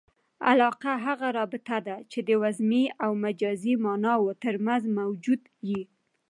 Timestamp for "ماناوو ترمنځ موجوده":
3.85-5.47